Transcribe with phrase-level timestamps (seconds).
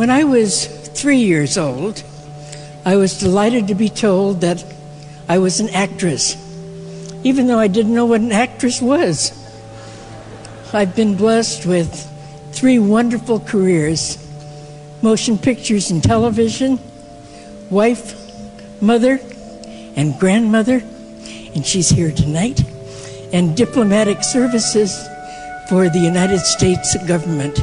[0.00, 2.02] When I was three years old,
[2.86, 4.64] I was delighted to be told that
[5.28, 6.38] I was an actress,
[7.22, 9.30] even though I didn't know what an actress was.
[10.72, 11.92] I've been blessed with
[12.50, 14.16] three wonderful careers
[15.02, 16.80] motion pictures and television,
[17.68, 18.16] wife,
[18.80, 19.20] mother,
[19.96, 20.82] and grandmother,
[21.54, 22.62] and she's here tonight,
[23.34, 24.96] and diplomatic services
[25.68, 27.60] for the United States government.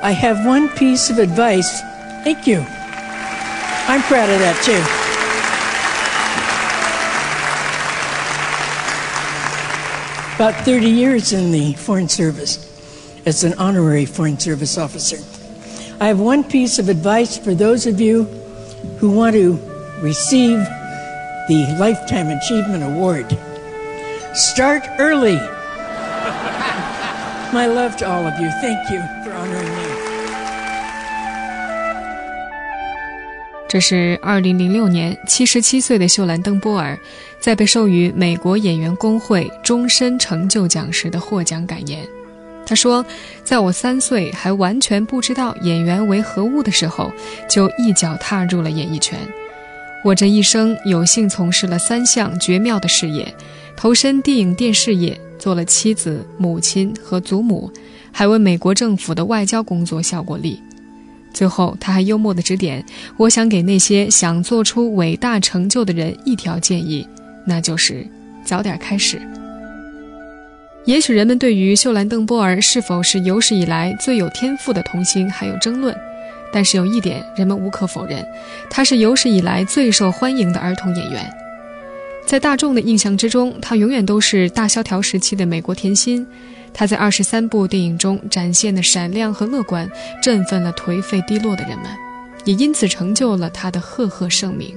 [0.00, 1.80] I have one piece of advice.
[2.22, 2.64] Thank you.
[3.88, 4.78] I'm proud of that too.
[10.36, 12.64] About 30 years in the Foreign Service
[13.26, 15.16] as an honorary Foreign Service officer.
[16.00, 18.22] I have one piece of advice for those of you
[19.00, 19.58] who want to
[20.00, 20.58] receive
[21.48, 23.36] the Lifetime Achievement Award.
[24.34, 25.34] Start early.
[27.52, 28.48] My love to all of you.
[28.60, 29.67] Thank you for honoring
[33.68, 36.98] 这是二零零六年，七十七岁的秀兰·登波尔
[37.38, 42.02] 在被授予美国演员工会终身成就奖时的获奖感言。
[42.64, 43.04] 他说
[43.44, 47.12] ：“在我三岁还完全不知道演员为何物的时候，
[47.46, 49.18] 就一脚踏入了演艺圈。
[50.02, 53.34] 我这一生有幸从事了三项绝妙的事业：
[53.76, 57.70] 投身电影电视业，做了妻子、母亲和祖母，
[58.10, 60.58] 还为美国政府的外交工作效过力。”
[61.38, 62.84] 最后，他还幽默地指点
[63.16, 67.06] ：“我想给那些想做出伟大成就的人一条建议，
[67.44, 68.04] 那就是
[68.44, 69.22] 早点开始。”
[70.84, 75.96] 也许人们对于秀兰·邓波尔是否是有史以来最有天赋的童星还有争论，
[76.52, 78.26] 但是有一点人们无可否认，
[78.68, 81.32] 她是有史以来最受欢迎的儿童演员。
[82.26, 86.26] 在大众的印象之中，她永远都是大萧条时期的美国甜心。
[86.72, 89.90] 他在二十三部电影中展现的闪亮和乐观，
[90.22, 91.86] 振奋了颓废低落的人们，
[92.44, 94.74] 也因此成就了他的赫赫盛名。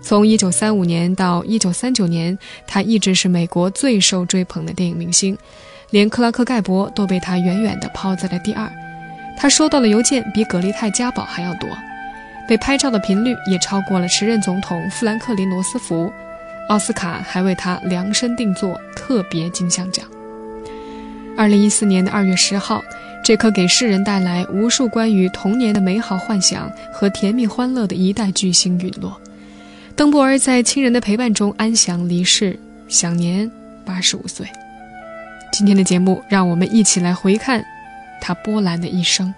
[0.00, 5.36] 从一九三五年到一九三九年，他一直是美国最受追捧的电影明星，
[5.90, 8.70] 连克拉克·盖博都被他远远地抛在了第二。
[9.38, 11.68] 他收到的邮件比葛丽泰·嘉宝还要多，
[12.46, 16.12] 被拍照的频率也超过了时任总统富兰克林·罗斯福。
[16.68, 20.06] 奥斯卡还为他量身定做特别金像奖。
[21.36, 22.82] 二零一四年的二月十号，
[23.24, 29.20] 这颗给世人带来无数关于童年的美好幻想和甜蜜欢乐的一代巨星陨落。
[29.96, 32.56] 邓布尔在亲人的陪伴中安详离世，
[32.86, 33.50] 享年
[33.84, 34.46] 八十五岁。
[35.52, 37.64] 今天的节目，让我们一起来回看
[38.20, 39.34] 他波澜的一生。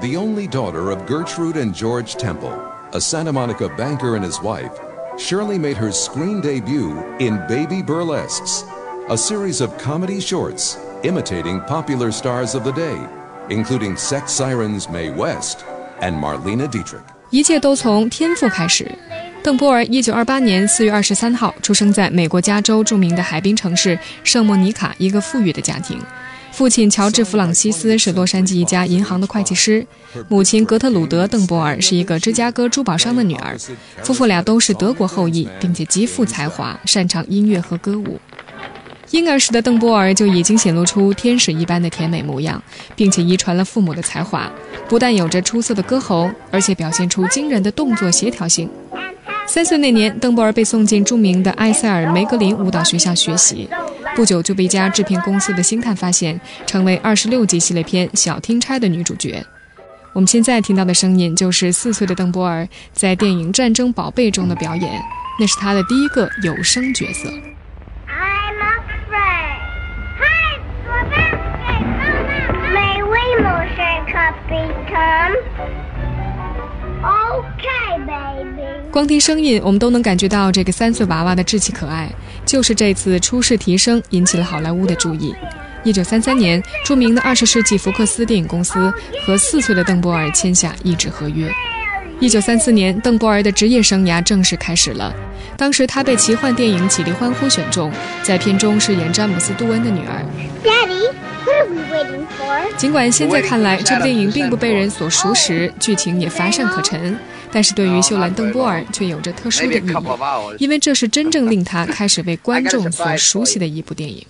[0.00, 2.58] The only daughter of Gertrude and George Temple,
[2.92, 4.72] a Santa Monica banker and his wife,
[5.18, 8.64] Shirley made her screen debut in Baby Burlesques,
[9.08, 12.96] a series of comedy shorts imitating popular stars of the day,
[13.48, 15.58] including sex sirens Mae West
[16.00, 17.02] and Marlena Dietrich.
[17.30, 18.90] 一切都从天赋开始。
[19.42, 25.98] 邓波尔1928年4月23号出生在美国加州著名的海滨城市圣莫尼卡一个富裕的家庭。
[26.52, 29.84] 父亲乔治·弗朗西斯是洛杉矶一家银行的会计师，
[30.28, 33.56] 母亲格特鲁德·邓波尔是一个芝加哥珠宝商的女儿。
[34.02, 38.20] 夫妇俩都是德国后裔，并且极富才华，擅长音乐和歌舞。
[39.12, 42.60] 婴儿时的邓波尔就已经显露出天使一般的甜美模样，
[42.96, 44.50] 并且遗传了父母的才华，
[44.88, 48.70] 不但有着出色的歌喉，而且表现出惊人的动作协调性。
[49.46, 53.68] 三岁那年，邓波尔被送进著名的埃塞尔梅格林舞蹈学校学习，
[54.16, 59.44] 不久就被一家制片公司的星探发现，成为二十六集系列片《小听差》的女主角。
[60.14, 64.90] 我们现在听到的声音就是四岁的邓波尔在电影《战争宝贝》中的表演，
[65.38, 67.28] 那是她的第一个有声角色。
[78.90, 82.10] 光听声音，我们都能感觉到这个三岁娃娃的稚气可爱。
[82.44, 85.34] 就是这次初试提升引起了好莱坞的注意。
[85.84, 88.92] 一九三三年，著名的二十世纪福克斯电影公司
[89.24, 91.50] 和四岁的邓波尔签下一纸合约。
[92.20, 95.12] 一九三四年，邓波尔的职业生涯正式开始了。
[95.56, 97.92] 当时他被奇幻电影《起立欢呼》选中，
[98.22, 100.24] 在片中饰演詹姆斯·杜恩的女儿。
[102.76, 107.16] 尽管现在看来，这部电影并不被人所熟识，剧情也乏善可陈，
[107.50, 109.92] 但是对于秀兰·邓波尔却有着特殊的意义，
[110.58, 114.24] 因为这是真正令他开始为观众所熟悉的一部电影。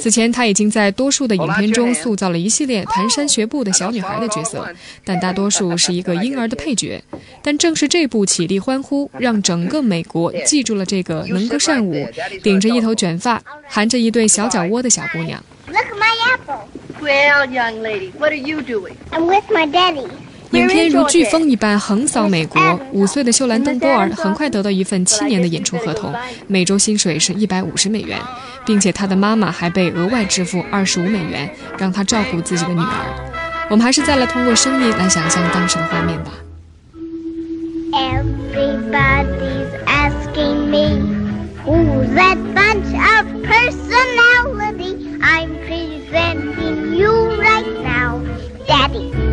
[0.00, 4.68] 此前，她已经在多数的影片中塑造了一系列蹒跚学步的小女孩的角色，
[5.04, 7.02] 但大多数是一个婴儿的配角。
[7.42, 12.06] 但正是这部《起立欢呼》，让整个美国记住了这个能歌善舞、
[12.42, 15.42] 顶着一头卷发、含着一对小脚窝的小姑娘。
[15.68, 16.68] Look my apple.
[17.00, 18.94] Well, young lady, what are you doing?
[19.12, 20.08] I'm with my daddy.
[20.52, 22.80] 影片如飓风一般横扫美国。
[22.92, 26.14] 五岁的秀兰·邓波尔很快得到一份七年的演出合同，
[26.46, 28.18] 每周薪水是一百五十美元，
[28.64, 33.66] 并且她的妈妈还被额外支付二十五美元，让她照顾自己的女儿。
[33.68, 36.32] 我们还是再来通过声音来想象当时的画面吧。
[37.92, 41.02] Everybody's asking me
[41.64, 48.22] who's that bunch of personality I'm presenting you right now.
[48.66, 49.27] Daddy.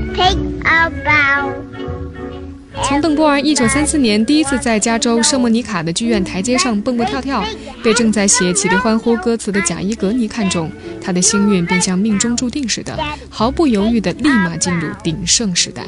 [2.84, 7.44] 从邓波尔1934年第一次在加州圣莫尼卡的剧院台阶上蹦蹦跳跳，
[7.84, 10.72] 被正在写起立欢呼歌词的贾伊格尼看中，
[11.02, 12.98] 他的幸运便像命中注定似的，
[13.30, 15.84] 毫不犹豫地立马进入鼎盛时代。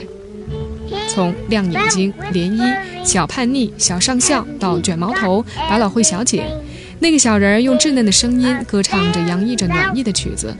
[1.07, 6.44] 从亮眼睛、涟漪、小叛逆、小上校到卷毛头、百老汇小姐，
[7.00, 10.56] 那个小人用稚嫩的声音歌唱着洋溢着暖意的曲子。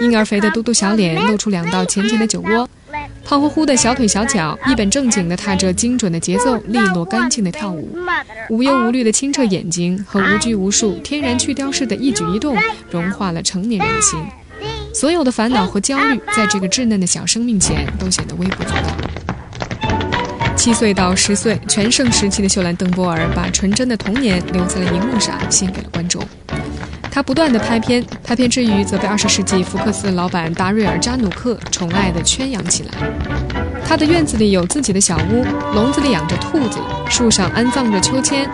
[0.00, 2.68] 婴儿肥的嘟嘟小脸露出两道浅浅的酒窝，
[3.28, 7.94] 胖乎乎的小腿小脚一本正经地踏着精准的节奏，利落干净地跳舞。
[8.48, 12.56] 无忧无虑的清澈眼睛和无拘无束、天然去雕饰的一举一动，
[12.90, 14.18] 融化了成年人的心。
[14.94, 19.84] 所有的烦恼和焦虑，在这个稚嫩的小生命前，都显得微不足道。
[20.56, 26.26] 七岁到十岁全盛时期的秀兰·邓波尔，把纯真的童年留在了荧幕上，献给了观众。
[27.10, 32.90] 他不断的拍片，拍片之余，则被二十世纪福克斯老板达瑞尔·扎努克宠爱的圈养起来。
[33.84, 35.44] 他的院子里有自己的小屋，
[35.74, 36.78] 笼子里养着兔子，
[37.08, 38.48] 树上安葬着秋千。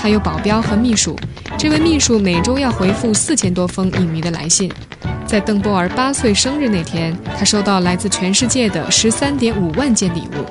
[0.00, 1.18] 他有保镖和秘书，
[1.56, 4.70] 这位秘书每周要回复四千多封影迷的来信。
[5.26, 10.44] 在邓波尔八岁生日那天，他收到来自全世界的十三点五万件礼物。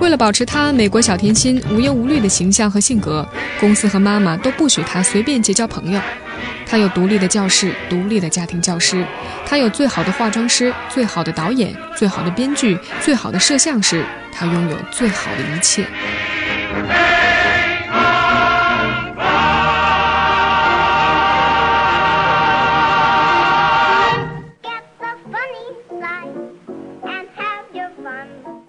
[0.00, 3.26] 为了保持他美国小甜心无忧无虑的形象和性格，
[3.58, 6.00] 公司和妈妈都不许他随便结交朋友。
[6.66, 9.04] 他有独立的教室，独立的家庭教师，
[9.46, 15.86] 他有最好的化妆师，最好的导演，最好的编剧，最好的摄像师，他拥有最好的一切。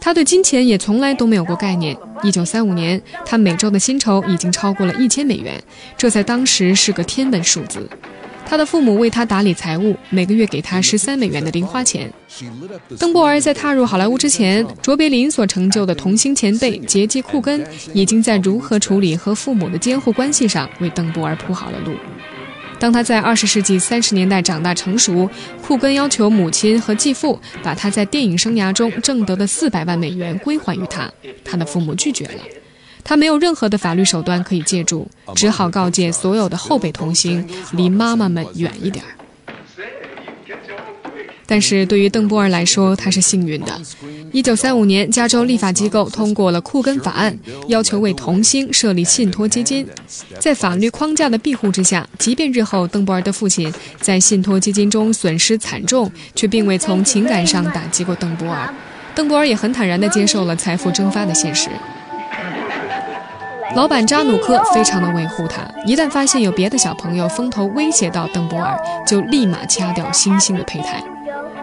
[0.05, 1.97] 他对金钱也从来都没有过概念。
[2.21, 5.59] 一九三五年，他每周的薪酬已经超过了一千美元，
[5.97, 7.89] 这在当时是个天文数字。
[8.45, 12.07] 他的父母为他打理财务，每个月给他十三美元的零花钱。
[12.99, 21.93] 邓布尔在踏入好莱坞之前，卓别林所成就的童星前辈杰基·库根已经在如何处理和父母的监护关系上为邓布尔铺好了路。
[22.79, 25.29] 当他在二十世纪三十年代长大成熟，
[25.61, 31.09] 库根要求母亲和继父把他在电影生涯中挣得的四百万美元归还于他，
[31.43, 32.41] 他的父母拒绝了。
[33.03, 39.03] 他没有任何的法律手段可以借助，只好告诫所有的后辈童星离妈妈们远一点。
[41.47, 43.79] 但是对于邓波尔来说，他是幸运的。
[44.31, 47.37] 一九三五年，加州立法机构通过了库根法案，
[47.67, 49.87] 要求为童星设立信托基金。
[50.39, 53.71] 在法律框架的庇护之下，即便日后邓波尔的父亲
[54.01, 58.73] 在信托基金中损失惨重，却并未从情感上打击过邓波尔。
[59.13, 61.69] 邓波尔也很坦然地接受了财富蒸发的现实。
[63.75, 71.03] 老板扎努克非常的维护他，一旦发现有别的小朋友风头威胁到邓波尔，就立马掐掉星星的胚胎。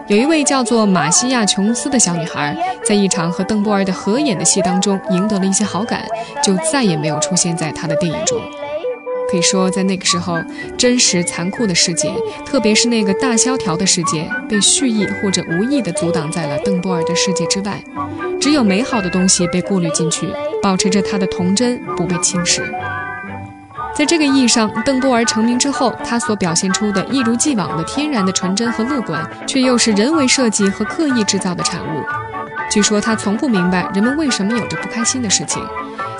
[0.07, 2.55] 有一位叫做马西亚·琼斯的小女孩，
[2.85, 6.05] 在一场和邓波尔的合演的戏当中赢得了一些好感，
[6.43, 8.37] 就再也没有出现在他的电影中。
[9.31, 10.37] 可以说，在那个时候，
[10.77, 12.13] 真实残酷的世界，
[12.45, 17.81] 特别是那个大萧条的世界，被蓄意或者无意地阻挡在了邓波尔的世界之外。
[18.41, 20.27] 只有美好的东西被过滤进去，
[20.61, 22.61] 保持着他的童真不被侵蚀。
[23.95, 32.01] 在这个意义上，邓波尔成名之后，他所表现出的一如既往的天然的纯真和乐观，却又是人为设计和刻意制造的产物。
[32.71, 35.63] 据说他从不明白人们为什么有着不开心的事情，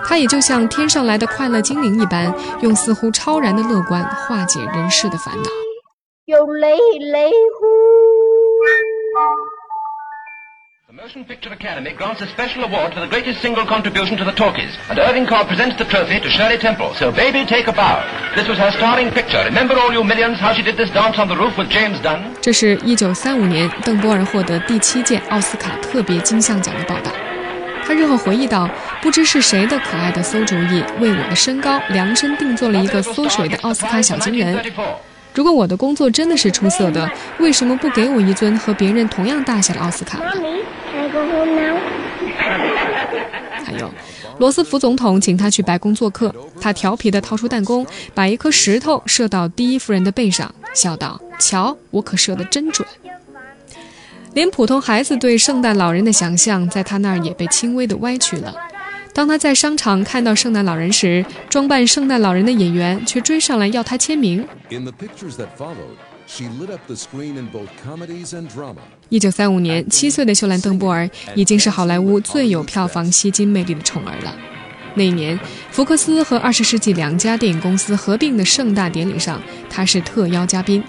[0.05, 5.43] 他也就像天上来的快乐精灵一般，用似乎超然的乐观化解人世的烦恼。
[6.25, 6.77] 有雷
[7.11, 7.65] 雷呼
[10.95, 14.77] Motion Picture Academy grants a special award for the greatest single contribution to the talkies,
[14.91, 16.93] and Irving Cobb presents the trophy to Shirley Temple.
[16.93, 18.03] So, baby, take a bow.
[18.35, 19.43] This was her starring picture.
[19.43, 22.19] Remember all you millions how she did this dance on the roof with James Dunn?
[22.39, 27.11] 这是一九三五年邓波尔获得第七届奥斯卡特别金像奖的报道。
[27.87, 28.69] 他日后回忆道
[29.01, 34.63] ：“不知是谁的可爱的馊主意，为我的身高量身定做了一个缩水的奥斯卡小金人。”
[35.33, 37.09] 如果我的工作真的是出色的，
[37.39, 40.31] 为什么不给我一尊和别人同样大小的奥斯卡呢？
[43.63, 43.89] 还有，
[44.39, 52.87] 罗斯福总统请他去白宫做客，他调皮地掏出弹弓，把一颗石头射到第一夫人的背上，笑道：“瞧，我可射得真准。”
[54.33, 58.53] 连普通孩子对圣诞老人的想象，在他那儿也被轻微的歪曲了。
[59.13, 64.43] 当他在商场看到圣诞老人时，装扮圣诞老人的演员却追上来要他签名。
[66.25, 68.81] She lit up the screen in both comedies and drama.
[69.09, 74.35] 一九三五年，七岁的秀兰·邓布尔已经是好莱坞最有票房吸金魅力的宠儿了。
[74.95, 75.39] 那一年，
[75.71, 80.83] 福克斯和二十世纪两家电影公司合并的盛大典礼上，她是特邀嘉宾。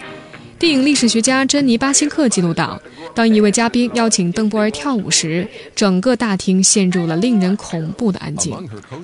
[0.65, 2.81] 电影历史学家珍妮·巴辛克记录道
[3.15, 8.57] ：“当一位嘉宾邀请邓波尔跳舞时，整个大厅陷入了令人恐怖的安静。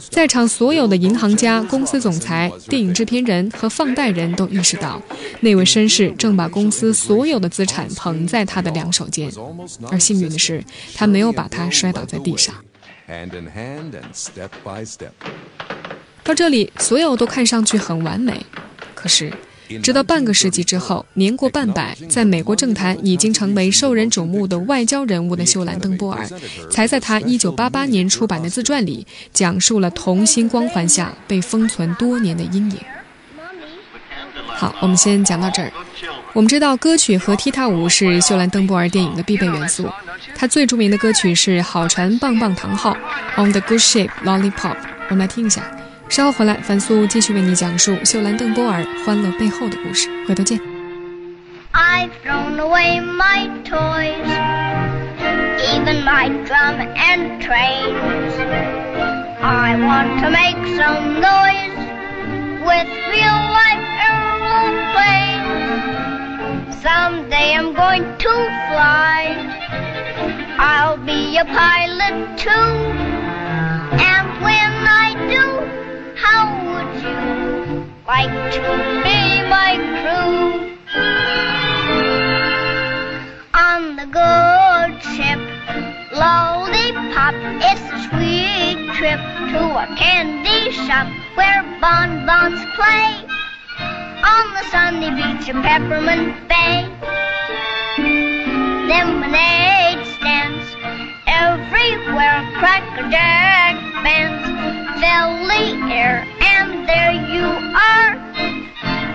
[0.09, 5.03] 在场所有的银行家、公司总裁、电影制片人和放贷人都意识到，
[5.41, 9.31] 那位绅士正把公司所有的资产捧在他的两手间。
[9.91, 10.65] 而幸运的是，
[10.95, 12.55] 他没有把他摔倒在地上。”
[16.25, 18.47] 到这里，所有都看上去很完美，
[18.95, 19.31] 可是。
[19.83, 26.27] 直到半个世纪之后，年过半百，在美国政坛已经成为受人瞩目的外交人物的秀兰·邓波尔，
[26.71, 32.79] 才在他1988年出版的自传里，讲述了童心光环下被封存多年的阴影。
[34.49, 35.73] 好，我们先讲到这儿。
[36.33, 39.89] 我们知道，歌曲和踢踏舞是秀兰·邓波尔电影的必备元素。
[40.35, 42.97] 他最著名的歌曲是《好船棒棒糖号》
[43.43, 44.77] （On the Good Ship Lollipop）。
[45.09, 45.80] 我们来听一下。
[46.11, 50.09] 稍后回来，凡素继续为你讲述秀兰·邓波尔欢乐背后的故事。
[50.27, 50.61] 回头见。
[51.73, 54.27] I've thrown away my toys,
[55.73, 58.35] even my drum and trains.
[59.41, 61.79] I want to make some noise
[62.65, 65.39] with real life aeroplanes.
[66.83, 69.37] Someday I'm going to fly.
[70.59, 72.51] I'll be a pilot too.
[73.93, 75.63] And when I do,
[76.31, 77.21] how would you
[78.07, 78.63] like to
[79.07, 79.21] be
[79.57, 80.39] my crew?
[83.69, 85.41] On the good ship,
[86.23, 87.35] lollipop,
[87.69, 89.23] it's a sweet trip
[89.53, 93.11] to a candy shop where bonbons play
[94.33, 96.77] on the sunny beach of Peppermint Bay.
[98.91, 100.67] Lemonade stands
[101.41, 104.45] everywhere, cracker jack bands
[105.01, 107.47] fill the air, and there you
[107.89, 108.13] are,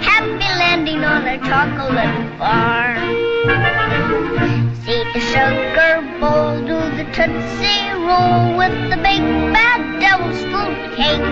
[0.01, 2.97] happy landing on a chocolate bar.
[4.83, 9.21] See the sugar bowl do the tootsie roll with the big
[9.53, 11.29] bad devil's food cake.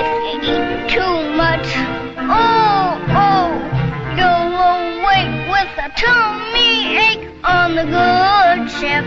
[0.00, 1.68] If you eat too much,
[2.18, 3.48] oh, oh,
[4.18, 4.48] you'll
[5.58, 9.04] with a tummy ache on the good ship.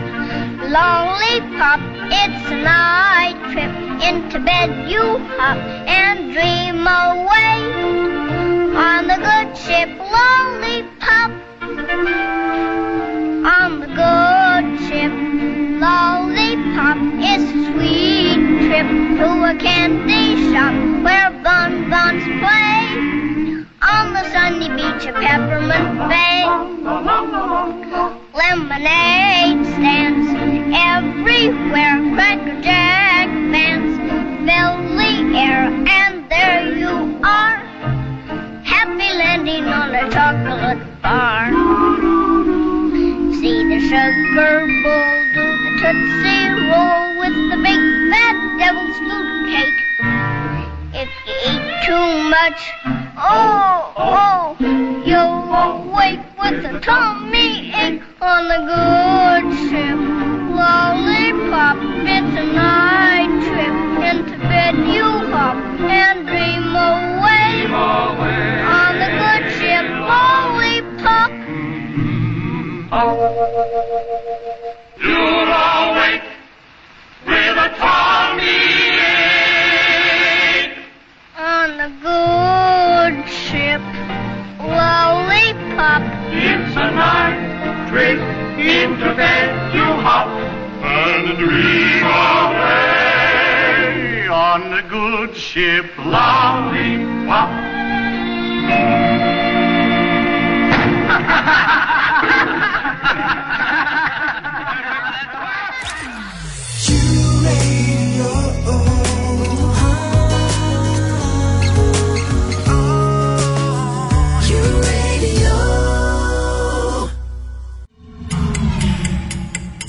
[0.75, 1.79] Lollipop,
[2.11, 3.71] it's a night trip.
[4.03, 5.01] Into bed you
[5.37, 7.55] hop and dream away
[8.75, 11.31] on the good ship Lollipop.
[13.55, 15.13] On the good ship
[15.79, 16.97] Lollipop,
[17.31, 18.89] it's a sweet trip
[19.19, 20.73] to a candy shop
[21.05, 23.20] where bonbons play
[23.81, 26.45] on the sunny beach of Peppermint Bay.
[28.33, 29.10] Lemonade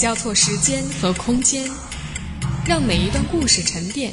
[0.03, 1.63] 交错时间和空间，
[2.67, 4.13] 让每一段故事沉淀。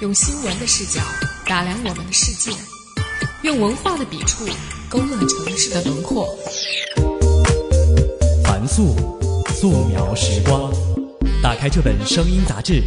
[0.00, 1.00] 用新闻的视角
[1.46, 2.50] 打量我们的世界，
[3.42, 4.44] 用文化的笔触
[4.88, 6.26] 勾勒城市的轮廓。
[8.66, 8.96] 素，
[9.54, 10.72] 素描时光。
[11.40, 12.82] 打开这本声音杂志，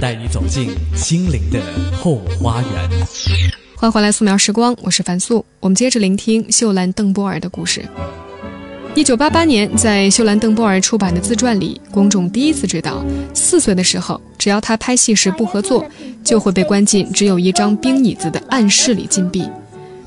[0.00, 1.62] 带你走进心灵的
[2.02, 2.90] 后花园。
[3.76, 5.46] 欢迎回来，素描时光，我是樊素。
[5.60, 7.88] 我们接着聆听秀兰·邓波尔的故事。
[8.96, 15.84] 一九八八年，在秀兰·邓波尔出版的自传里，公众第一次知道，四岁的时候，只要他拍戏时不合作，
[16.22, 19.48] 就会被关进只有一张冰椅子的暗室里禁闭。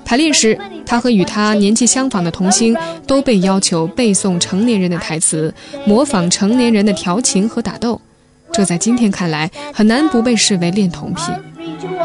[0.05, 2.73] 排练时，他和与他年纪相仿的童星
[3.05, 5.53] 都被要求背诵成年人的台词，
[5.85, 7.99] 模仿成年人的调情和打斗。
[8.53, 11.23] 这在今天看来，很难不被视为恋童癖。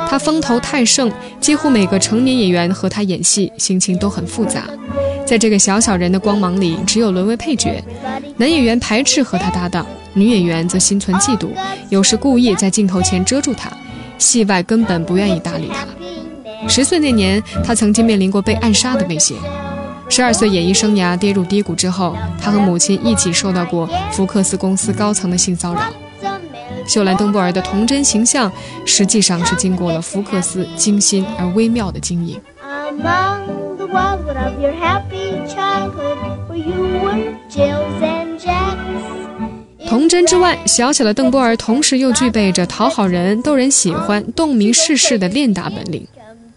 [0.09, 1.11] 他风头太盛，
[1.41, 4.65] 几乎每个成年演员和他演戏，心情都很复杂。
[5.33, 7.83] 在这个小小人的光芒里，只有沦为配角。
[8.37, 11.49] 男演员排斥和他搭档，女演员则心存嫉妒，
[11.89, 13.73] 有时故意在镜头前遮住他，
[14.19, 16.69] 戏外根本不愿意搭理他。
[16.69, 19.35] 十岁那年，他曾经面临过被暗杀的威胁。
[20.07, 25.81] 十二岁演艺生涯跌入低谷之后，他和母亲一起受到过福克斯公司高层的性骚扰。
[26.87, 28.53] 秀兰·邓布尔的童真形象，
[28.85, 32.39] 实际上是经过了福克斯精心而微妙的经营。
[39.87, 46.06] 童真之外，小小的邓波儿同时又具备着讨好人、逗人喜欢、洞明世事的练达本领。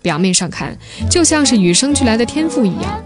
[0.01, 0.77] 表面上看，
[1.09, 3.03] 就像是与生俱来的天赋一样。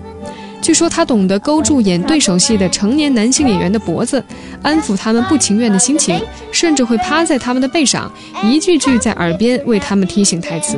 [0.69, 4.23] 据说他懂得勾住演对手戏的成年男性演员的脖子，
[4.61, 6.21] 安抚他们不情愿的心情，
[6.51, 8.11] 甚至会趴在他们的背上，
[8.43, 10.77] 一句句在耳边为他们提醒台词。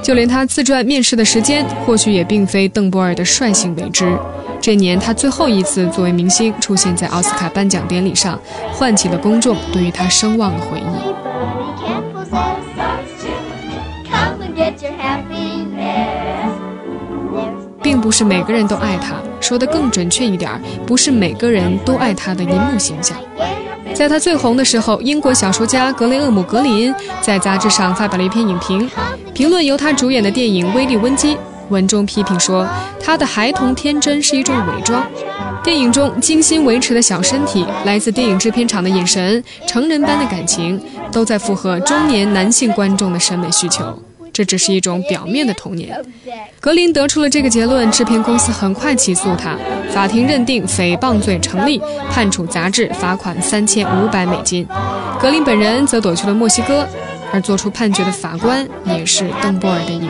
[0.00, 4.10] 就连他自传面试的时间，或许也并非邓波尔的率性为之。
[4.58, 8.40] 这年他最后一次作为明星出现在奥斯卡颁奖典礼上，
[8.72, 10.82] 唤起了公众对于他声望的回忆。
[17.90, 20.48] 并不是每个人都爱他，说的更准确一点，
[20.86, 23.16] 不是每个人都爱他的银幕形象。
[23.92, 28.88] 在他最红的时候，英国小说家格雷厄姆·格林在杂志上发表了一篇影评，
[29.34, 31.34] 评论由他主演的电影《威利·温基》，
[31.70, 32.64] 文中批评说
[33.02, 35.04] 他的孩童天真是一种伪装。
[35.64, 44.00] 电影中精心维持的小身体，来自电影制片厂的眼神，成人般的感情，都在符合中年男性观众的审美需求。
[44.40, 45.94] 这只是一种表面的童年。
[46.60, 49.54] 格林得出了这个结论，制片公司很快起诉他，
[49.92, 51.78] 法庭认定诽谤罪成立，
[52.10, 54.66] 判处杂志罚款三千五百美金。
[55.20, 56.88] 格林本人则躲去了墨西哥，
[57.30, 60.08] 而做出判决的法官也是邓波尔的影迷。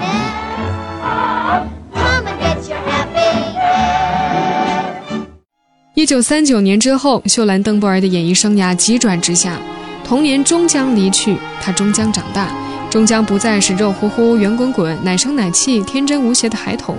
[5.94, 9.58] 一九三九年之后，秀兰·邓波尔的演艺生涯急转直下，
[10.04, 12.46] 童年终将离去，他终将长大。
[12.90, 16.96] 终将不再是肉乎乎、圆滚滚、奶声奶气、天真无邪的孩童。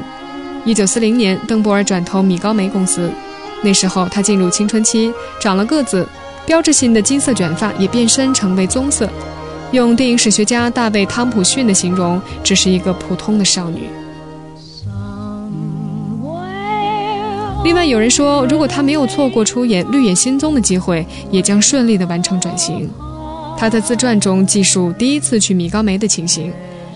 [0.63, 3.11] 一九四零年，邓布尔转投米高梅公司，
[3.61, 6.07] 那时候他进入青春期，长了个子，
[6.45, 9.09] 标志性的金色卷发也变身成为棕色。
[9.71, 13.89] 用电影史学家大卫·汤普逊的形容，只是一个普通的少女。
[17.65, 22.89] 另外有人说，如果他没有错过出演《绿野仙踪》的机会，也将顺利地完成转型。
[23.57, 26.51] 他在自传中记述第一次去米高梅的情形，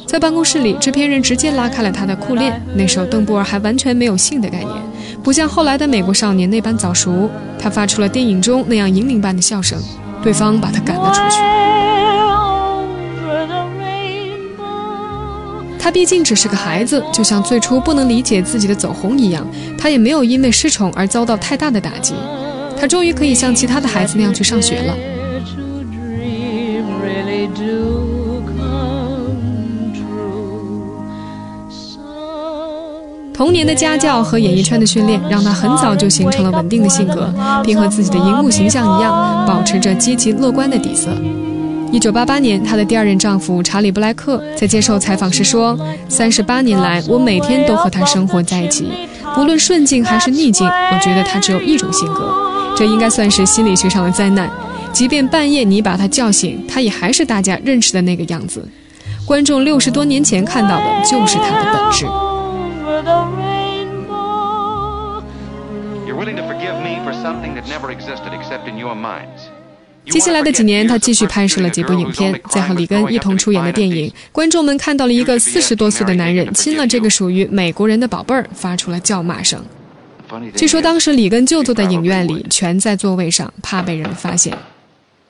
[0.07, 2.59] 在办公室里，制片人直接拉开了他的裤链。
[2.75, 4.69] 那时候邓布尔还完全没有性的概念，
[5.23, 7.29] 不像后来的美国少年那般早熟。
[7.59, 9.79] 他发出了电影中那样银铃般的笑声，
[10.21, 11.41] 对方把他赶了出去。
[15.79, 22.15] 他毕竟只是个孩子，就像最初不能理解自己的走红一样，他也没有因为失宠而遭到太大的打击。
[22.79, 24.95] 他终于可以像其他的孩子那样去上学了。
[33.35, 37.29] 童年的家教和演艺圈的训练，让他很早就形成了稳定的性格，
[37.65, 41.09] 并和自己的荧幕形象一样，保持着积极乐观的底色。
[41.91, 48.89] 一九八八年，她的第二任丈夫查理·布莱克在接受采访时说：“三十八年来，我每天都和他生活在一起，
[49.35, 52.33] 不论顺境还是逆境，我觉得他只有一种性格，
[52.77, 54.49] 这应该算是心理学上的灾难。
[54.93, 58.65] 即便半夜你把他叫醒，他也还是大家认识的那个样子。
[59.25, 62.05] 观众六十多年前看到的就是他的本质。”
[67.25, 69.49] Something that never existed except in your minds.
[70.05, 79.59] 接下来的几年他继续拍摄了几部影片在和里根一同出演的电影观众们看到了一个四十多岁的男人亲了这个属于美国人的宝贝儿发出了叫骂声
[80.55, 84.55] 据说当时里根就坐在影院里蜷在座位上怕被人发现。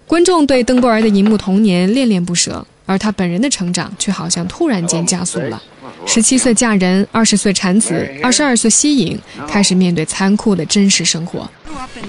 [0.07, 5.61] 观众对邓波尔的银幕童年恋恋不舍而她本人的成长却好像突然间加速了。
[6.05, 11.49] 十七岁嫁人，二十岁产子，二十二岁息影，开始面对残酷的真实生活。《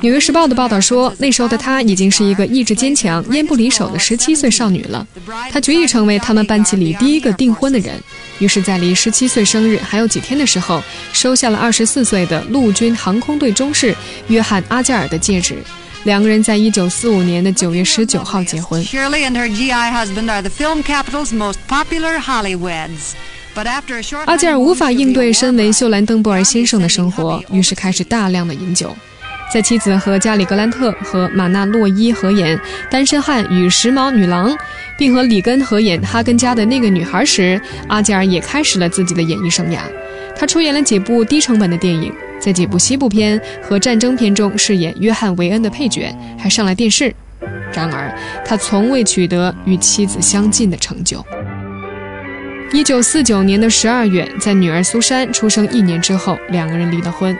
[0.00, 5.06] 纽约时报》的报道说，那时候的她已经是一个意志坚强、烟不离手的十七岁少女了。
[5.50, 7.94] 她决意成为他们班级里第一个订婚的人。
[8.38, 13.94] 于是，在离十七岁生日还有几天的时候，收下了二十四岁的陆军航空队中士
[14.28, 15.56] 约翰·阿加尔的戒指。
[16.06, 18.80] 两个人在一九四五年的九月十九号结婚。
[24.26, 28.96] 阿吉尔无法应对身为秀兰·邓布尔先生的生活，于是开始大量的饮酒。
[29.52, 32.56] 在妻子和加里·格兰特和马纳·洛伊合演
[32.88, 34.48] 《单身汉与时髦女郎》，
[34.96, 39.80] 并和里根合演《哈根家的那个女孩》时，阿吉尔也开始了自己的演艺生涯。
[40.38, 42.12] 他出演了几部低成本的电影，
[42.46, 47.12] 在几部西部片和战争片中饰演约翰·维恩的配角，还上了电视。
[47.72, 51.26] 然而，他从未取得与妻子相近的成就。
[52.72, 57.36] 一九四九年的十二月，在女儿苏珊出生一年之后，两个人离了婚。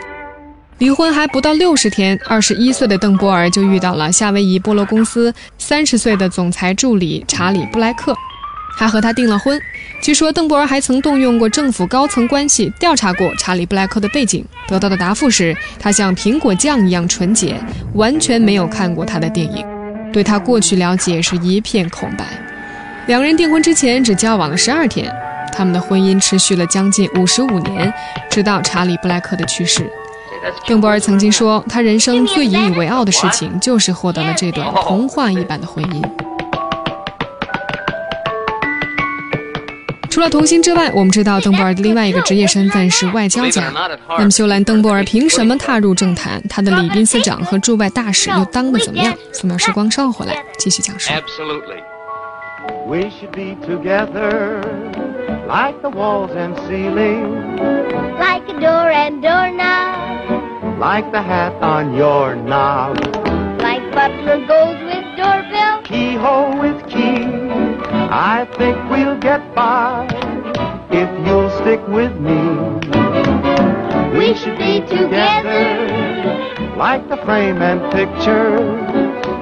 [0.79, 8.13] 离婚还不到六十天，二十一岁的邓波尔就遇到了夏威夷菠萝公司三十岁的总裁助理查理·布莱克，
[8.77, 9.61] 还和他订了婚。
[10.03, 17.59] 据说邓波尔还曾动用过政府高层关系调查过查理·布莱克的背景，得到的答复是他像苹果酱一样纯洁，
[17.95, 19.67] 完全没有看过他的电影，
[20.13, 22.27] 对他过去了解是一片空白。
[23.07, 25.11] 两人订婚之前只交往了十二天，
[25.53, 27.93] 他们的婚姻持续了将近五十五年，
[28.29, 29.91] 直到查理·布莱克的去世。
[30.69, 36.03] 邓波尔曾经说，他人生最引以为傲的事情就是获得了这段童话一般的婚姻。
[40.17, 43.65] 除了童星之外，我们知道邓波尔的另外一个职业身份是外交家。
[44.17, 46.43] 那么，秀兰·邓波尔凭什么踏入政坛？
[46.49, 49.15] 他的礼宾司长和驻外大使又当得怎么样？
[49.35, 51.13] 素描时光稍回来继续讲述。
[52.87, 54.63] We should be together
[55.47, 57.37] like the walls and ceiling,
[58.19, 59.99] like a door and doorknob,
[60.81, 62.97] like the hat on your knob,
[63.59, 66.86] like butler goes with doorbell, keyhole with key.
[68.19, 70.09] I think we'll get by
[70.91, 72.41] if you'll stick with me.
[74.19, 78.59] We should be together, like the frame and picture,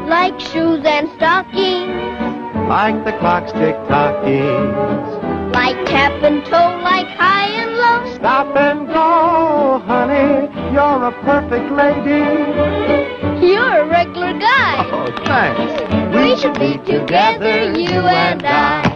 [0.08, 5.14] like shoes and stockings, like the clock's tick-tocking
[5.54, 8.14] like tap and toe, like high and low.
[8.16, 13.46] Stop and go, honey, you're a perfect lady.
[13.46, 14.84] You're a regular guy.
[14.90, 16.03] Oh, thanks.
[16.24, 18.94] We, should be together, you and I.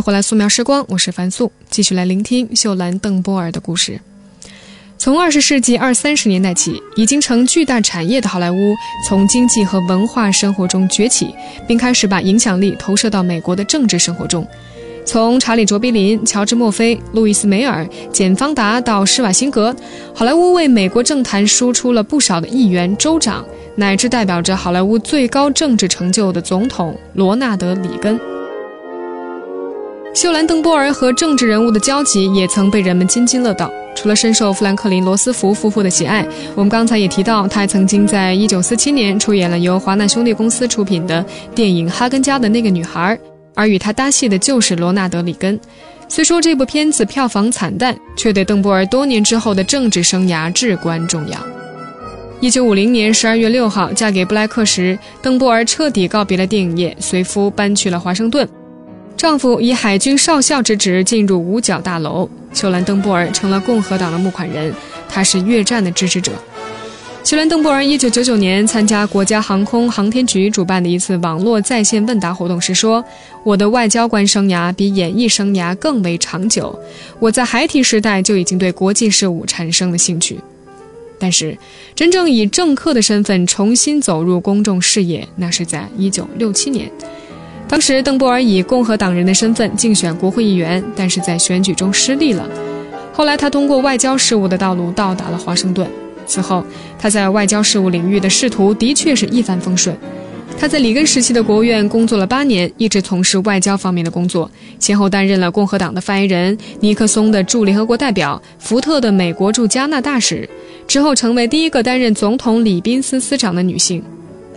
[0.00, 4.00] 回来，素描时光，我是樊素，继续来聆听秀兰·邓波尔的故事。
[4.96, 8.74] 从二十世纪二三十年代起，已经成巨大产业的好莱坞，
[9.06, 11.34] 从经济和文化生活中崛起，
[11.66, 14.46] 并开始把影响力投射到美国的政治生活中。
[15.04, 19.74] 从查理·卓别林、乔治·墨菲、路易斯·梅尔、简·方达到施瓦辛格，
[20.14, 23.44] 好莱坞为美国政坛输出了不少的议员、州长，
[23.76, 28.20] 乃至代表着好莱坞最高政治成就的总统罗纳德·里根。
[30.20, 33.72] 秀兰·邓波尔和政治人物的交集也曾被人们津津乐道。
[33.94, 43.16] 除了深受富兰克林·罗斯福夫妇的喜爱，我们刚才也提到，他还曾经在1947年出演了由华纳兄弟公司出品的电影《哈根家的那个女孩》。
[43.54, 45.58] 而与他搭戏的就是罗纳德·里根。
[46.06, 51.38] 虽说这部片子票房惨淡，却对邓波尔多年之后的政治生涯至关重要。
[52.40, 58.46] 一九五零年十二月六号，嫁给布莱克时，邓波尔彻底告别了电影业，随夫搬去了华盛顿。
[59.20, 64.72] 丈夫以海军少校之职进入五角大楼，秀兰·登波尔成了共和党的募款人，
[65.10, 66.32] 他是越战的支持者。
[67.22, 73.04] 秀兰·邓布尔1999年参加国家航空航天局主办的一次网络在线问答活动时说
[73.44, 76.74] ：“我的外交官生涯比演艺生涯更为长久。
[77.18, 80.40] 我在孩提时代就已经对国际事务产生了兴趣，
[81.18, 81.58] 但是
[81.94, 86.90] 真正以政客的身份重新走入公众视野，那是在1967年。
[87.70, 92.50] 当时邓布尔以共和党人的身份竞选国会议员，但是在选举中失利了。
[93.12, 95.88] 后来他通过外交事务的道路到达了华盛顿。”
[96.26, 96.64] 此后，
[96.98, 99.96] 他在外交事务领域的仕途的确是一帆风顺。
[100.58, 110.48] 他在里根时期的国务院工作了八年，一直从事外交方面的工作，先后担任了共和党的发言人、尼克松的驻联合国代表、福特的美国驻加纳大使，
[110.88, 114.02] 之后成为第一个担任总统礼宾司司长的女性。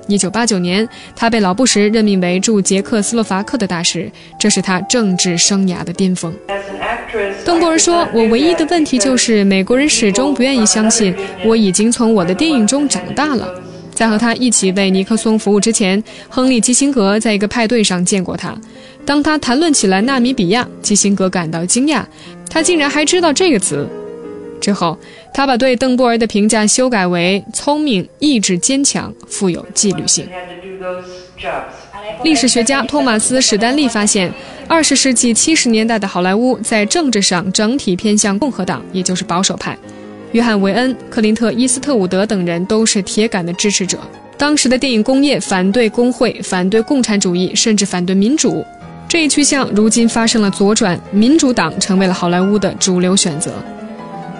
[0.07, 6.33] 一九八九年，他被老布什任命为驻捷克斯洛伐克的大使，这是他政治生涯的巅峰。
[7.45, 13.47] 邓布尔说：“我唯一的问题就是，美国人始终不愿意相信我已经从我的电影中长大了。”
[13.93, 18.57] 在和他一起为尼克松服务之前，亨利·基辛格在一个派对上见过他。
[19.05, 22.03] 当他谈论起来纳米比亚，基辛格感到惊讶，
[22.49, 23.87] 他竟然还知道这个词。
[24.59, 24.97] 之后，
[25.33, 30.27] 他把对邓布尔的评价修改为聪明、意志坚强、富有纪律性。
[32.23, 34.31] 历史学家托马斯·史丹利发现，
[34.67, 39.77] 二十世纪七十年代的好莱坞在政治上整体偏向共和党，也就是保守派。
[40.33, 43.99] 约翰·维恩、克林特·伊斯特伍德等人都是铁杆的支持者。
[44.37, 48.65] 当时的电影工业反对工会，反对共产主义，甚至反对民主。
[49.07, 53.51] 这一趋向如今发生了左转，民主党成为了好莱坞的主流选择。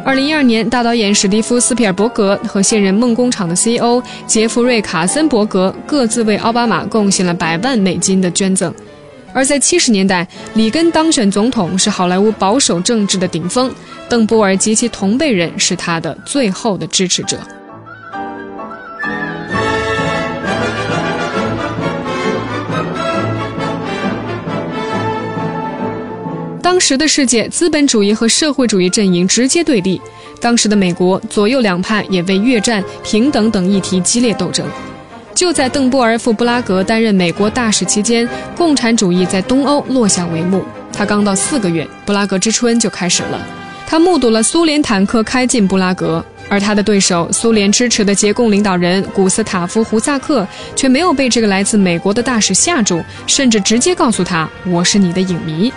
[0.06, 8.74] 二零一二年，大导演史蒂夫·斯皮尔伯格和现任梦工厂的 CEO 杰弗瑞·卡森伯格各自为奥巴马贡献了百万美金的捐赠。
[9.34, 13.74] 而在七十年代，里根当选总统是好莱坞保守政治的顶峰，
[14.10, 17.40] 邓布尔及其同辈人是他的最后的支持者。
[26.74, 30.02] 当时的世界，资本主义和社会主义阵营直接对立。
[30.42, 34.66] 当时的美国，左右两派也为越战、平等等议题激烈斗争。
[35.36, 40.66] 就在邓布尔赴布拉格担任美国大使期间，共产主义在东欧落下帷幕。
[40.92, 43.40] 他刚到四个月，布拉格之春就开始了。
[43.86, 55.72] 他目睹了苏联坦克开进布拉格，而他的对手苏联支持的捷共领导人古斯塔夫·胡萨克却没有被这个来自美国的大使吓住，甚至直接告诉他：“我是你的影迷。”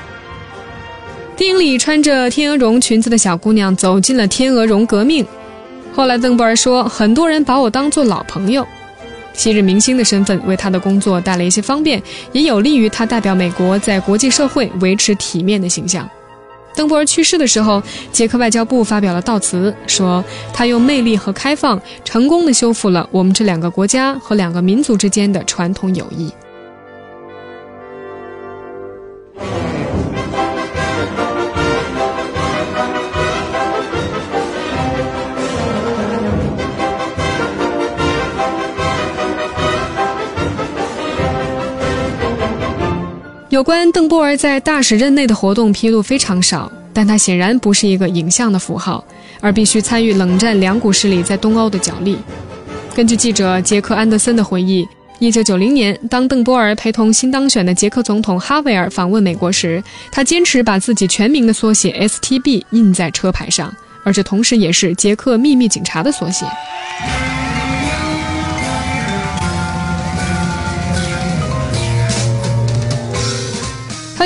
[1.36, 5.24] 电影里穿着天鹅绒裙子的小姑娘走进了天鹅绒革命。
[5.94, 8.66] 后来，邓布尔说：“很多人把我当做老朋友。”
[9.34, 16.08] 昔日明星的身份为他的工作带来一些方便，也有利于他代表美国在国际社会维持体面的形象。
[16.74, 26.32] 邓布尔去世的时候，捷克外交部发表了悼词，说他用魅力和开放，成功的修复了我们这两个国家和两个民族之间的传统友谊。
[43.56, 49.02] 有关邓波尔在大使任内的活动披露非常少，但他显然不是一个影像的符号，
[49.40, 52.18] 而必须参与冷战两股势力在东欧的角力。
[52.94, 54.86] 根据记者杰克·安德森的回忆
[55.20, 66.44] ，1990年，当邓波尔陪同新当选的捷克总统哈维尔访问美国时，他坚持把自己全名的缩写 STB 印在车牌上，而这同时也是捷克秘密警察的缩写。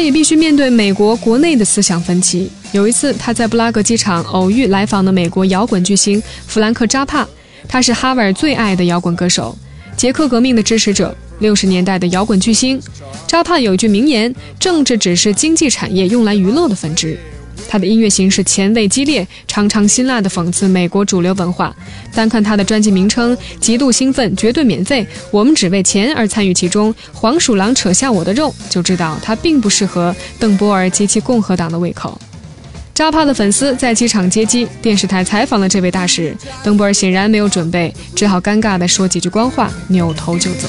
[0.01, 2.51] 也必须面对美国国内的思想分歧。
[2.73, 7.27] 有一次，他在布拉格机场偶遇来访的美国摇滚巨星弗兰克·扎帕，
[7.69, 9.57] 他是哈维尔最爱的摇滚歌手，
[9.97, 11.15] 捷克革命的支持者。
[11.41, 12.79] 六十年代的摇滚巨星。
[13.27, 17.19] 扎帕有一句名言：“政治只是经济产业用来娱乐的分支。”
[17.71, 21.73] 他的音乐形式前卫激烈，常常辛辣地讽刺美国主流文化。
[22.13, 26.93] 单看他的专辑名称，极度兴奋，绝对免费，我们只为钱而参与其中。
[27.13, 32.21] 黄鼠狼扯下我的肉，就知道他并不适合邓波尔及其共和党的胃口。
[32.93, 40.69] 扎帕的粉丝在机场接机，电视台采访了这位大使，邓波尔显然没有准备，只好尴尬地说几句官话，扭头就走。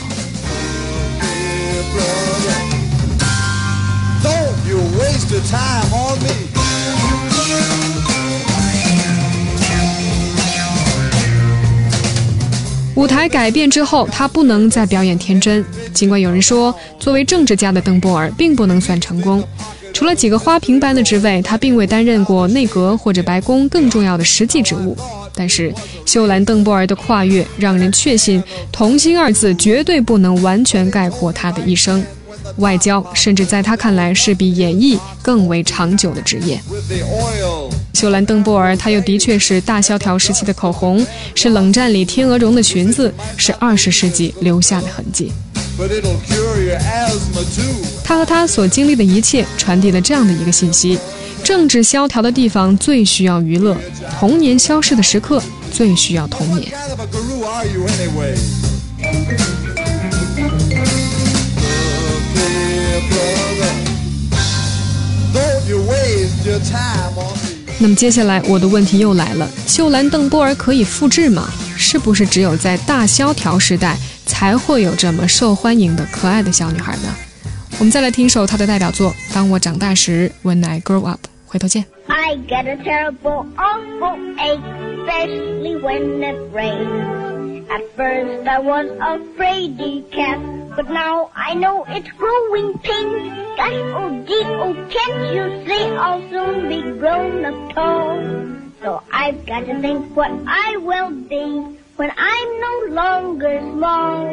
[12.95, 15.63] 舞台改变之后，他不能再表演天真。
[15.93, 19.41] 尽管有人说，作为政治家的邓波尔并不能算成功，
[19.93, 24.95] 除了几个花瓶般的职位，他并未担任过内阁或者白宫更重要的实际职务。
[25.33, 25.73] 但是，
[26.05, 32.03] 秀兰·邓波尔的跨越让人确信，童心二字绝对不能完全概括他的一生。
[32.57, 36.61] 外交，甚至在他看来是比演艺更为长久的职业。
[37.93, 45.31] 秀兰·邓波尔，她又的确是大萧条时期的口红，是冷战里天鹅绒的裙子，是二十世纪留下的痕迹。
[48.03, 50.97] 他和他所经历的一切，传递了这样的一个信息：
[51.43, 53.77] 政治萧条的地方最需要娱乐，
[54.19, 56.71] 童年消失的时刻最需要童年。
[67.79, 71.49] 那么接下来我的问题又来了：秀兰·邓波尔可以复制吗？
[71.75, 77.15] 是不是只有在大萧条时代才会有这么受欢迎的可爱的小女孩呢？
[77.79, 81.21] 我们再来听一首她的代表作《当我长大时》，When I Grow Up。
[81.47, 81.83] 回头见。
[82.07, 84.61] I get a terrible awful ache,
[85.07, 87.65] especially when it rains.
[87.67, 90.39] At first I was afraid to cat.
[90.75, 93.57] But now I know it's growing pains.
[93.57, 98.23] Gosh, oh gee, oh can't you see I'll soon be grown up tall?
[98.81, 104.27] So I've got to think what I will be when I'm no longer small.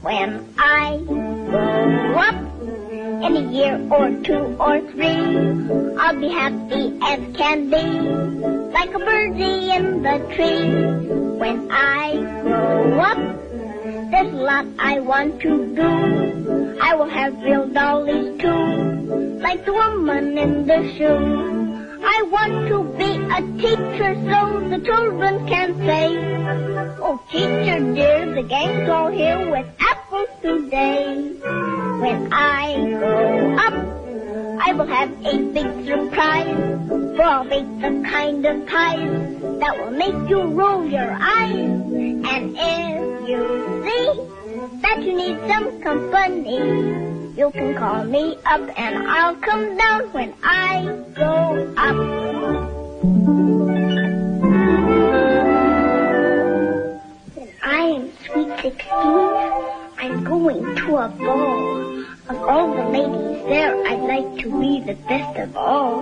[0.00, 2.34] When I grow up
[3.26, 7.84] in a year or two or three, I'll be happy as can be,
[8.72, 10.70] like a birdie in the tree.
[11.38, 13.45] When I grow up,
[14.10, 16.78] there's a lot I want to do.
[16.80, 21.98] I will have real dollies too, like the woman in the shoe.
[22.04, 26.06] I want to be a teacher so the children can say,
[27.00, 31.32] Oh teacher dear, the gang's all here with apples today.
[32.00, 33.95] When I grow up,
[34.66, 39.92] I will have a big surprise, for I'll make the kind of pies that will
[39.92, 41.54] make you roll your eyes.
[41.54, 46.58] And if you see that you need some company,
[47.38, 50.82] you can call me up and I'll come down when I
[51.14, 51.96] go up.
[57.36, 59.30] When I am sweet sixteen,
[59.96, 61.95] I'm going to a ball.
[62.28, 66.00] Of all the ladies there, I'd like to be the best of all.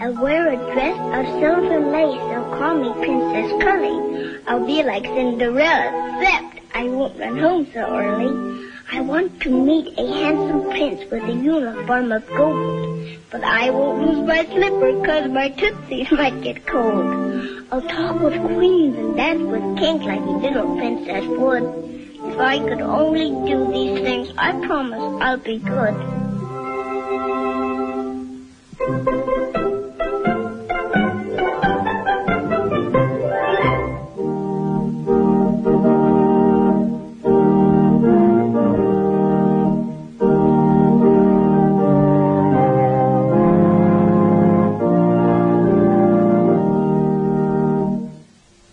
[0.00, 4.40] I'll wear a dress of silver lace, they'll call me Princess Curly.
[4.48, 8.68] I'll be like Cinderella, except I won't run home so early.
[8.90, 13.08] I want to meet a handsome prince with a uniform of gold.
[13.30, 17.66] But I won't lose my slipper, cause my tootsies might get cold.
[17.70, 21.99] I'll talk with queens and dance with kings like a little princess would.
[22.40, 25.94] If I could only do these things, I promise I'll be good.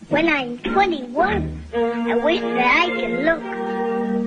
[0.08, 3.57] When I'm 21, I wish that I could look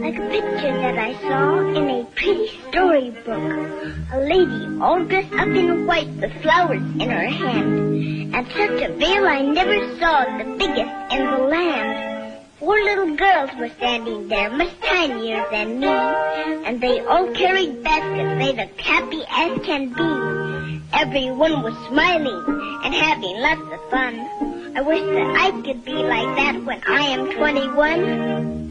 [0.00, 3.70] like a picture that I saw in a pretty storybook.
[4.12, 8.34] A lady all dressed up in white with flowers in her hand.
[8.34, 12.38] And such a veil I never saw, the biggest in the land.
[12.58, 15.86] Four little girls were standing there, much tinier than me.
[15.86, 20.80] And they all carried baskets, made looked happy as can be.
[20.94, 24.76] Everyone was smiling and having lots of fun.
[24.76, 28.69] I wish that I could be like that when I am 21.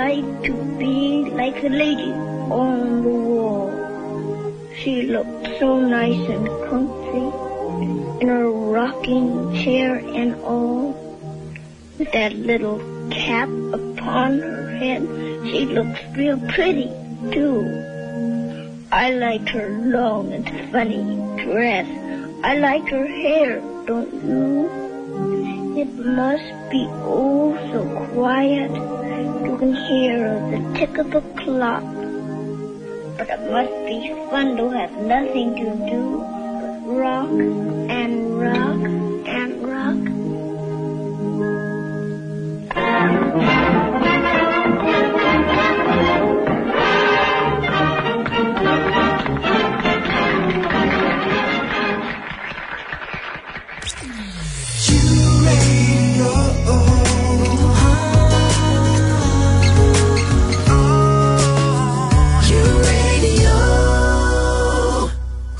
[0.00, 2.10] Like to be like the lady
[2.60, 3.68] on the wall.
[4.80, 7.26] She looked so nice and comfy
[8.22, 9.28] in her rocking
[9.62, 10.96] chair and all.
[11.98, 12.78] With that little
[13.10, 15.02] cap upon her head,
[15.48, 16.88] she looks real pretty,
[17.34, 17.60] too.
[18.90, 21.04] I like her long and funny
[21.44, 21.86] dress.
[22.42, 25.76] I like her hair, don't you?
[25.82, 25.92] It
[26.22, 27.82] must be oh so
[28.14, 28.99] quiet.
[29.20, 31.84] You can hear the tick of the clock.
[33.18, 36.24] But it must be fun to have nothing to do
[36.60, 38.80] but rock and rock
[39.26, 39.52] and
[43.46, 43.59] rock.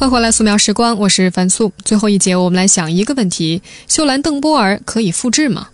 [0.00, 1.70] 欢迎回来，素描时光，我是樊素。
[1.84, 5.68] 最后一节，我们来想一个问题：秀兰·邓波尔可以复制吗？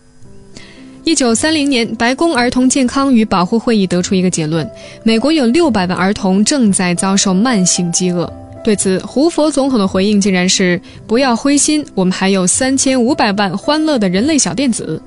[1.05, 4.69] 一九三零年，白宫儿童健康与保护会议得出一个结论：
[5.05, 8.29] 美国有六百万儿童正在遭受慢性饥饿。
[8.65, 15.01] 对此，胡佛总统的回应竟然是：“不要灰心，我们还有三千五百万欢乐的人类小电子。”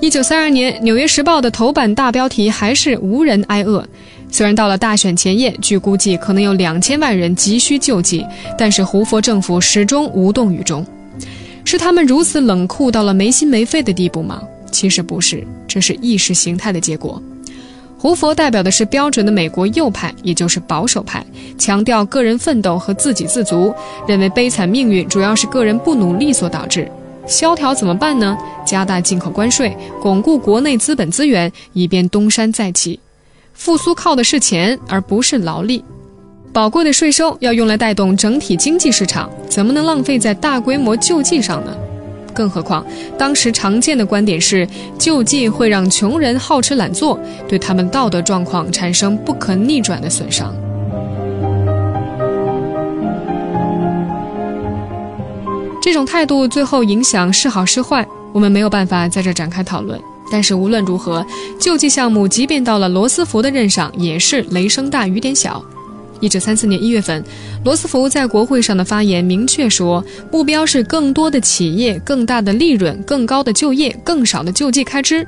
[0.00, 3.84] 一九三二年，《纽约时报》的头版大标题还是“无人挨饿”。
[4.30, 8.24] 虽然到了大选前夜，据估计可能有两千万人急需救济，
[8.56, 10.86] 但是胡佛政府始终无动于衷。
[11.64, 14.42] 是他们如此冷酷到了没心没肺的地步吗？
[14.70, 17.20] 其实不是，这是意识形态的结果。
[17.98, 21.24] 胡佛代表的是标准的美国右派，也就是保守派，
[21.58, 23.74] 强调个人奋斗和自给自足，
[24.06, 26.88] 认为悲惨命运主要是个人不努力所导致。
[27.26, 28.38] 萧条怎么办呢？
[28.64, 33.00] 加大进口关税，巩固国内资本资源，以便东山再起。
[33.58, 35.84] 复苏靠的是钱，而不是劳力。
[36.52, 41.76] 宝贵的税收要用来带动整体经济市场，怎么能浪费在大规模救济上呢？
[42.32, 42.86] 更何况，
[43.18, 50.54] 当时常见的观点是，救济会让穷人好吃懒做，对他们道德状况产生不可逆转的损伤。
[55.82, 60.00] 这种态度最后影响是好是坏，我们没有办法在这展开讨论。
[60.30, 61.24] 但是无论如何，
[61.58, 65.64] 救济项目即便到了罗斯福的任上，也是雷声大雨点小。
[66.20, 67.24] 一九三四年一月份，
[67.64, 75.26] 罗斯福在国会上的发言明确说，目标是更多的企业、更大的利润、更高的就业、更少的救济开支。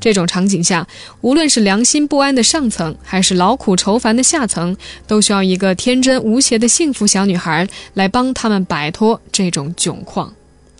[0.00, 0.86] 这种场景下，
[1.22, 4.76] 无论是良心不安的上层，还是劳苦愁烦的下层，
[5.08, 10.32] 都需要一个天真无邪的幸福小女孩来帮他们摆脱这种窘况。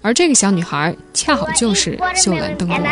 [0.08, 2.82] 而这个小女孩恰好就是秀兰·邓波尔。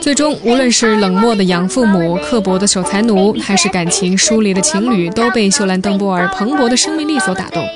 [0.00, 7.68] 最终，无论是冷漠的养父母、刻薄的守财奴，还是感情疏离的情侣，都被秀兰·邓波尔蓬勃的生命力所打动。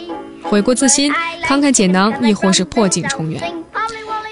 [0.45, 1.13] 悔过自新、
[1.45, 3.43] 慷慨解囊，亦或是破镜重圆。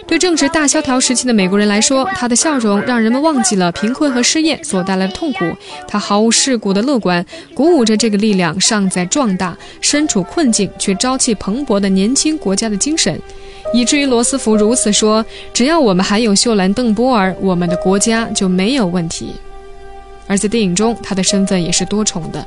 [0.06, 5.38] 对正值大萧条时期的美国人来说，他的笑容让人们忘记了贫困和失业所带来的痛苦。
[5.88, 7.24] 他毫无世故的乐观，
[7.54, 13.18] 鼓舞着这个力量尚在壮大、身处困境却朝气蓬勃的年轻国家的精神，
[13.72, 15.24] 以至于罗斯福如此说
[15.54, 19.32] ：“只要我们还有秀兰·邓波尔，我们的国家就没有问题。”
[20.28, 22.46] 而在电影中，他的身份也是多重的。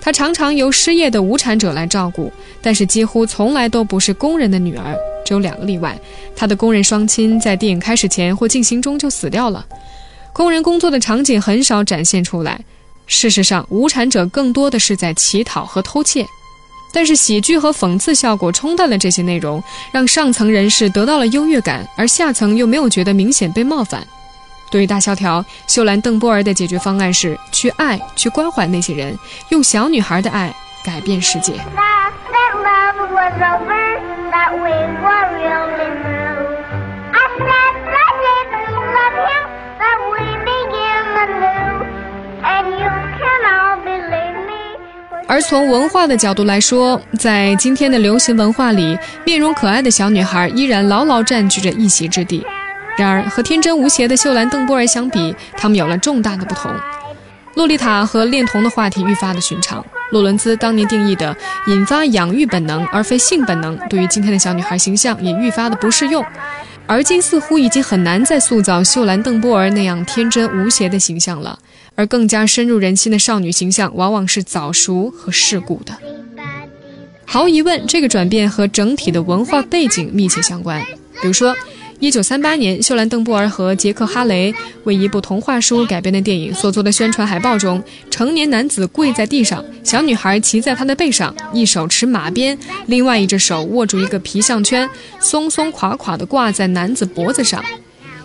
[0.00, 2.32] 她常常由失业的无产者来照顾，
[2.62, 4.96] 但是几乎从来都不是工人的女儿。
[5.24, 5.98] 只有两个例外，
[6.34, 9.66] 她的工人双亲在电影开始前或进行中就死掉了。
[10.32, 12.60] 工人工作的场景很少展现出来。
[13.06, 16.24] 事实上，无产者更多的是在乞讨和偷窃。
[16.90, 24.06] 但是喜剧和讽刺效果冲淡了这些内容，让上层人士得到了优越感，而下层又没有觉得明显被冒犯。
[24.70, 30.54] 对于大萧条，秀兰·邓波尔的解决方案是去爱，去关怀那些人，用小女孩的爱
[30.84, 31.54] 改变世界。
[45.30, 52.44] 而从文化的角度来说，在今天的流行文化里，面容可爱的小女孩依然牢牢占据着一席之地。
[52.98, 56.70] 然而，和天真无邪的秀兰·邓波尔相比，他们有了重大的不同。
[57.54, 59.84] 洛丽塔和恋童的话题愈发的寻常。
[60.10, 61.36] 洛伦兹当年定义的
[61.66, 66.24] 引发养育本能而非性本能，对于今天的小女孩形象也愈发的不适用。
[66.86, 71.58] 而今似乎已经很难再塑造秀兰·邓波儿那样天真无邪的形象了，
[71.94, 75.92] 而更加深入人心的少女形象往往是早熟和世故的。
[77.26, 80.82] 毫无疑问，这个转变和整体的文化背景密切相关。
[81.20, 81.54] 比如说，
[82.00, 94.88] 一九三八年，秀兰·邓布尔和杰克·哈雷为一部童话书改编的电影所做的宣传海报中，成年男子跪在地上，小女孩骑在他的背上，一手持马鞭，另外一只手握住一个皮项圈，
[95.18, 97.64] 松松垮垮地挂在男子脖子上。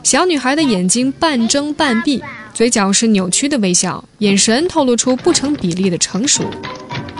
[0.03, 2.21] 小女孩的眼睛半睁半闭，
[2.53, 6.43] 嘴角是扭曲的微笑，眼神透露出不成比例的成熟。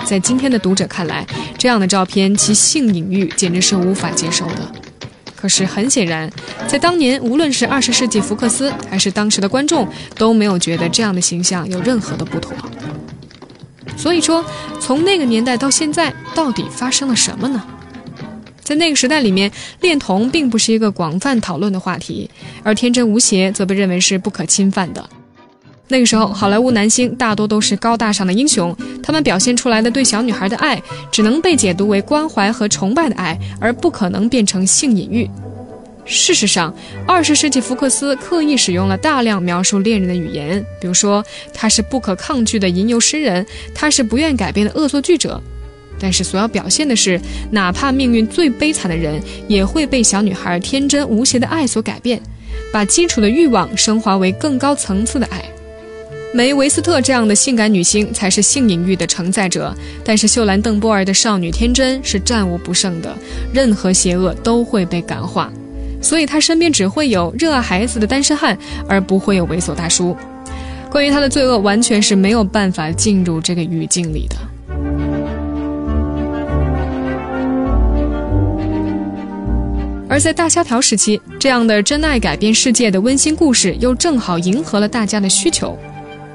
[0.06, 1.26] 在今天的读者看来，
[1.58, 4.83] 这样的照片其性隐喻简直是无法接受的。
[5.44, 6.32] 可是很显然，
[6.70, 9.86] 在当年，无论是二十世纪福克斯，还是当时的观众，
[10.16, 12.56] 都没有觉得这样的形象有任何的不妥。
[13.98, 14.42] 所以说，
[14.80, 17.62] 从那个年代到现在，到底发生了什么呢？
[18.64, 22.30] 在那个时代里面，恋童并不是一个广泛讨论的话题，
[22.64, 25.10] 而天真无邪则被认为是不可侵犯的。
[25.90, 30.82] 那个时候，好莱坞男星大多都是高大上的英雄，他们表现出来的对小女孩的爱，
[31.12, 35.30] 只能被解读为关怀和崇拜的爱，而不可能变成性隐喻。
[36.06, 36.74] 事实上，
[37.06, 41.24] 二十世纪福克斯刻意使用了大量描述恋人的语言，比如说
[41.54, 45.40] 他是不可抗拒的吟游诗人，他是不愿改变的恶作剧者。
[46.00, 47.20] 但是所要表现的是，
[47.52, 52.22] 哪怕命运最悲惨的人，也会被小女孩天真无邪的爱所改变，
[52.72, 55.44] 把基础的欲望升华为更高层次的爱。
[56.36, 59.72] 梅维斯特这样的性感女星才是性隐喻的承载者，
[60.04, 63.16] 但是秀兰·邓波儿的少女天真是战无不胜的，
[63.54, 65.54] 任何邪恶都会被感化，
[66.02, 68.58] 所以她身边只会有热爱孩子的单身汉，
[68.88, 70.18] 而不会有猥琐大叔。
[70.90, 74.36] 关于她的罪恶，完全是没有办法进入这个语境里的。
[80.10, 85.78] 而在大萧条时期，这样的真爱改变世界的温馨故事，又正好迎合了大家的需求。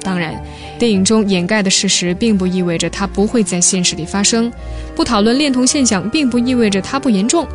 [0.08, 0.42] 当然，
[0.78, 4.50] 电影中掩盖的事实并不意味着它不会在现实里发生。
[4.96, 7.46] 不讨论恋童现象，并不意味着它不严重。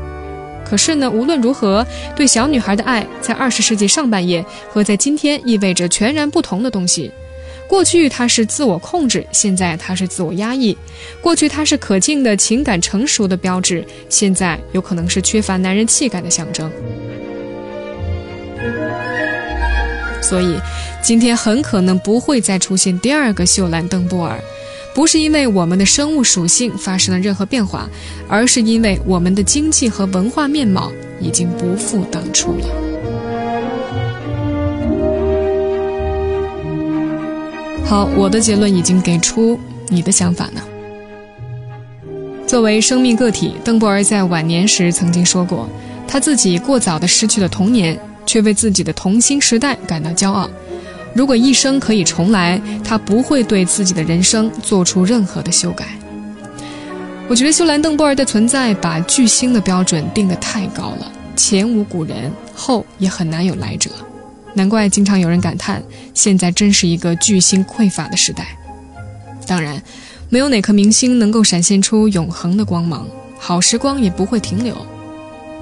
[0.64, 1.84] 可是呢，无论如何，
[2.16, 7.12] 对小女孩的爱，在二十世纪上半叶和在今天意味着全然不同的东西。
[7.68, 10.78] 过去它是自我控制，现在它是自我压抑；
[11.22, 16.72] 过去它是可敬的情感成熟的标志，现在有可能是缺乏男人气概的象征。
[20.24, 20.58] 所以，
[21.02, 24.40] 今天很可能不会再出现第二个秀兰·邓布尔，
[24.96, 27.90] 不是因为我们的生物属性发生了任何变化，
[28.30, 32.66] 而是因为我们的经济和文化面貌已经不复当初了。
[37.86, 39.60] 好，我的结论已经给出，
[39.90, 40.62] 你的想法呢？
[42.48, 45.68] 作为生命个体，邓布尔在晚年时曾经说过，
[46.08, 48.00] 他自己过早的失去了童年。
[48.34, 50.50] 却为自己的童心时代感到骄傲。
[51.14, 55.86] 如果一生可以重来，他不会对自己的人生做出任何的修改。
[57.28, 63.92] 我觉得秀兰·邓波尔的存在把巨星的标准定得太高了，前无古人，后也很难有来者。
[64.56, 65.84] 难怪经常有人感叹，
[66.16, 68.48] 现在真是一个巨星匮乏的时代。
[69.46, 69.80] 当然，
[70.30, 73.08] 没有哪颗明星能够闪现出永恒的光芒，
[73.38, 74.76] 好时光也不会停留。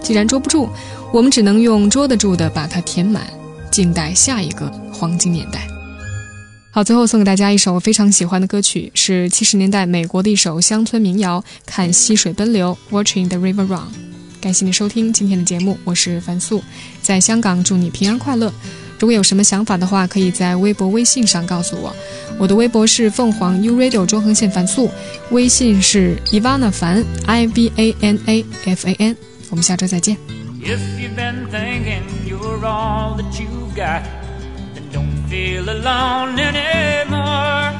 [0.01, 0.69] 既然捉不住，
[1.13, 3.23] 我们只能用捉得住的把它填满，
[3.71, 5.67] 静待下一个黄金年代。
[6.71, 13.87] 好，最后送给大家一首我非常喜欢的歌曲，是七十年代美国的一首乡村民谣《看溪水奔流》（Watching the River Run）。
[14.39, 16.63] 感谢你收听今天的节目，我是樊素，
[17.01, 18.51] 在香港祝你平安快乐。
[18.97, 21.93] 如果有什么想法的话，可以在微博、微信上告诉我。
[22.39, 24.89] 我的微博是凤凰 U Radio 中横线樊素，
[25.31, 29.15] 微信是 Ivana 凡 I V A N A F A N。
[29.50, 30.16] 我们下周再见。
[30.60, 34.02] If you've been thinking you're all that you've got,
[34.74, 37.72] then don't feel alone anymore.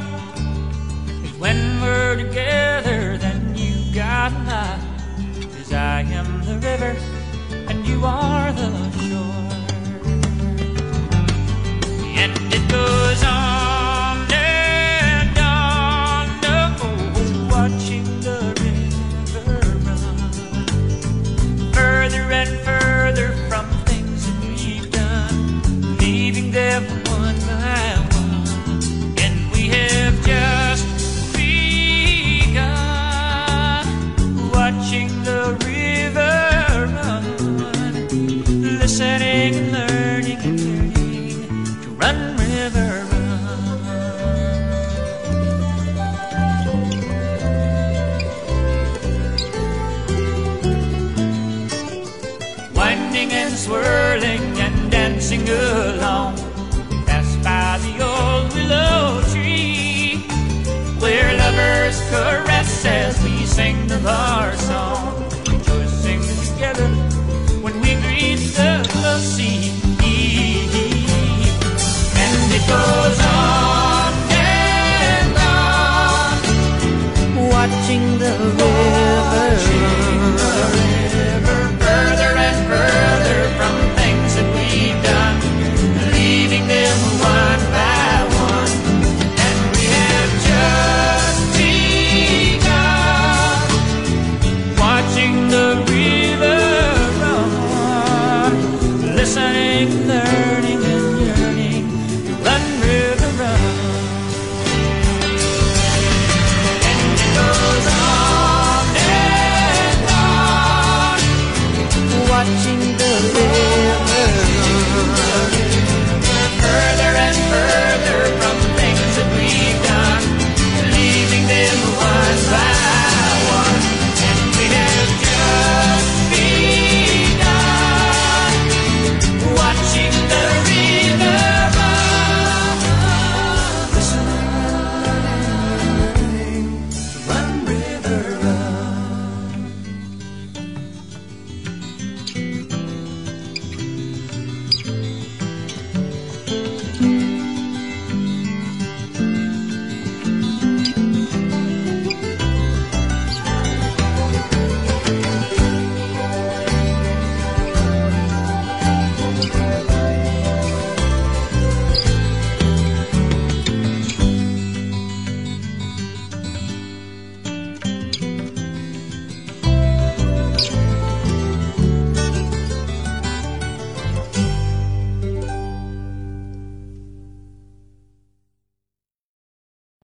[1.22, 4.79] Cause when we're together, then you got my.
[5.57, 6.95] Cause I am the river,